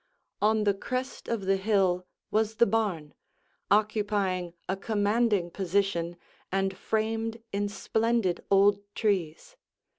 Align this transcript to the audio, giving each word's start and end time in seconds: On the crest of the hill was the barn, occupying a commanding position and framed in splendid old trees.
On 0.41 0.63
the 0.63 0.73
crest 0.73 1.27
of 1.27 1.45
the 1.45 1.57
hill 1.57 2.07
was 2.31 2.55
the 2.55 2.65
barn, 2.65 3.13
occupying 3.69 4.55
a 4.67 4.75
commanding 4.75 5.51
position 5.51 6.17
and 6.51 6.75
framed 6.75 7.39
in 7.51 7.69
splendid 7.69 8.43
old 8.49 8.79
trees. 8.95 9.55